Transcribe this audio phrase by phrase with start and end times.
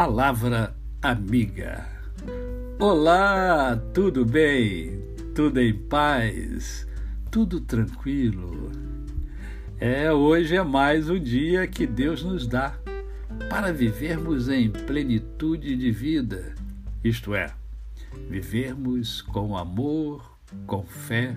[0.00, 1.84] Palavra Amiga.
[2.78, 5.02] Olá, tudo bem?
[5.34, 6.86] Tudo em paz?
[7.32, 8.70] Tudo tranquilo?
[9.80, 12.78] É, hoje é mais um dia que Deus nos dá
[13.50, 16.54] para vivermos em plenitude de vida,
[17.02, 17.52] isto é,
[18.30, 21.34] vivermos com amor, com fé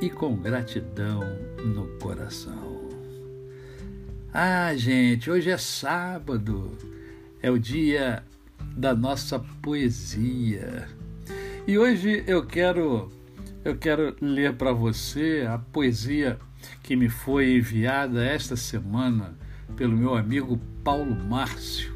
[0.00, 1.20] e com gratidão
[1.62, 2.88] no coração.
[4.32, 6.99] Ah, gente, hoje é sábado
[7.42, 8.22] é o dia
[8.76, 10.88] da nossa poesia.
[11.66, 13.10] E hoje eu quero
[13.64, 16.38] eu quero ler para você a poesia
[16.82, 19.36] que me foi enviada esta semana
[19.76, 21.94] pelo meu amigo Paulo Márcio.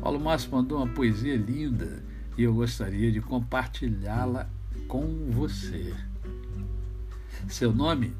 [0.00, 2.02] Paulo Márcio mandou uma poesia linda
[2.36, 4.48] e eu gostaria de compartilhá-la
[4.88, 5.94] com você.
[7.48, 8.12] Seu nome?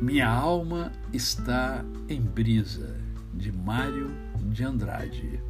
[0.00, 2.96] Minha alma está em brisa,
[3.34, 4.10] de Mário
[4.56, 5.40] de Andrade.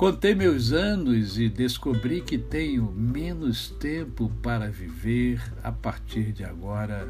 [0.00, 7.06] Contei meus anos e descobri que tenho menos tempo para viver a partir de agora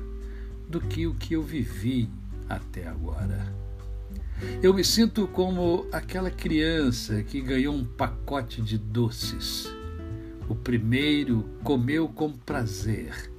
[0.69, 2.11] do que o que eu vivi
[2.49, 3.47] até agora.
[4.61, 9.73] Eu me sinto como aquela criança que ganhou um pacote de doces.
[10.49, 13.33] O primeiro comeu com prazer,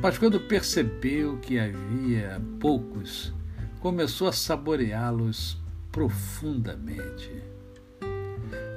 [0.00, 3.32] mas quando percebeu que havia poucos,
[3.80, 5.58] começou a saboreá-los
[5.90, 7.32] profundamente.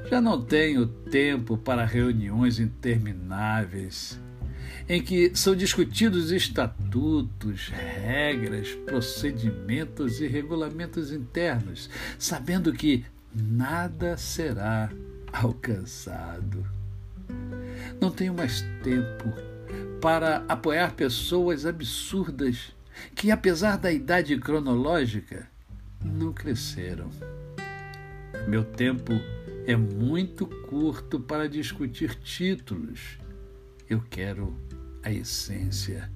[0.10, 4.20] Já não tenho tempo para reuniões intermináveis
[4.90, 14.90] em que são discutidos estatutos, regras, procedimentos e regulamentos internos, sabendo que nada será
[15.32, 16.66] alcançado.
[18.02, 19.32] Não tenho mais tempo
[20.02, 22.74] para apoiar pessoas absurdas
[23.14, 25.48] que, apesar da idade cronológica,
[26.04, 27.12] não cresceram.
[28.48, 29.14] Meu tempo
[29.66, 33.20] é muito curto para discutir títulos.
[33.90, 34.56] Eu quero
[35.04, 36.12] a essência.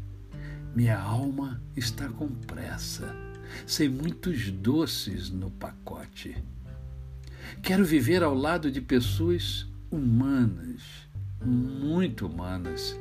[0.75, 3.15] Minha alma está com pressa,
[3.65, 6.35] sem muitos doces no pacote.
[7.61, 10.81] Quero viver ao lado de pessoas humanas,
[11.45, 12.97] muito humanas,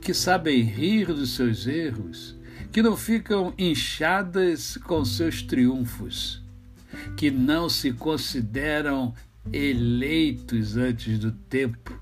[0.00, 2.36] que sabem rir dos seus erros,
[2.72, 6.42] que não ficam inchadas com seus triunfos,
[7.16, 9.14] que não se consideram
[9.52, 11.98] eleitos antes do tempo,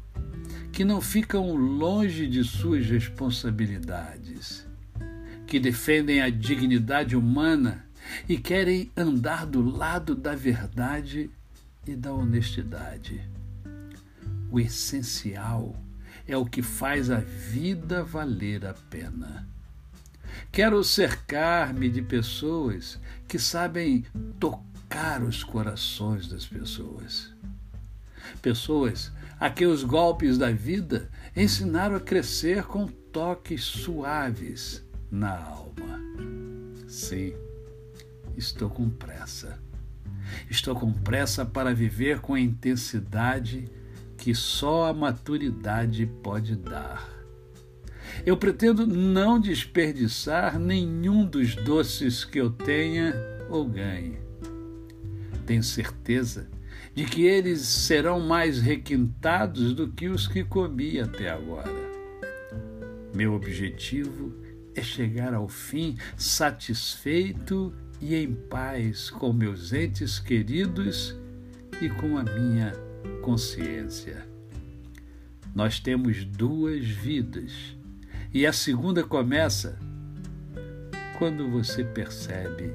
[0.73, 4.67] que não ficam longe de suas responsabilidades,
[5.47, 7.85] que defendem a dignidade humana
[8.29, 11.31] e querem andar do lado da verdade
[11.87, 13.21] e da honestidade.
[14.51, 15.77] O essencial
[16.27, 19.47] é o que faz a vida valer a pena.
[20.51, 24.05] Quero cercar-me de pessoas que sabem
[24.41, 27.34] tocar os corações das pessoas
[28.41, 36.01] pessoas a quem os golpes da vida ensinaram a crescer com toques suaves na alma.
[36.89, 37.35] Sim,
[38.37, 39.59] estou com pressa.
[40.49, 43.71] Estou com pressa para viver com a intensidade
[44.17, 47.13] que só a maturidade pode dar.
[48.25, 53.15] Eu pretendo não desperdiçar nenhum dos doces que eu tenha
[53.51, 54.19] ou ganhe.
[55.45, 56.49] Tenho certeza
[56.95, 61.73] de que eles serão mais requintados do que os que comi até agora.
[63.15, 64.35] Meu objetivo
[64.75, 71.17] é chegar ao fim satisfeito e em paz com meus entes queridos
[71.81, 72.73] e com a minha
[73.23, 74.27] consciência.
[75.55, 77.53] Nós temos duas vidas
[78.33, 79.79] e a segunda começa
[81.19, 82.75] quando você percebe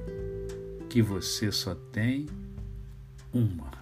[0.90, 2.26] que você só tem
[3.34, 3.79] uma.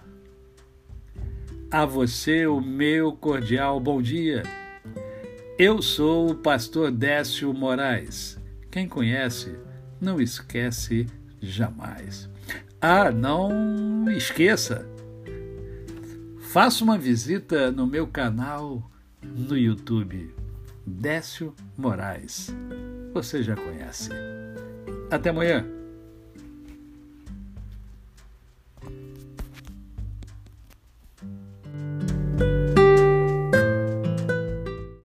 [1.70, 4.42] A você o meu cordial bom dia.
[5.58, 8.38] Eu sou o pastor Décio Moraes.
[8.70, 9.54] Quem conhece,
[10.00, 11.06] não esquece
[11.42, 12.26] jamais.
[12.80, 14.88] Ah, não esqueça!
[16.38, 18.90] Faça uma visita no meu canal
[19.22, 20.34] no YouTube,
[20.86, 22.48] Décio Moraes.
[23.12, 24.08] Você já conhece.
[25.10, 25.66] Até amanhã.